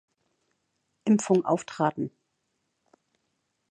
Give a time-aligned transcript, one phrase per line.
[1.05, 2.11] Impfung auftraten.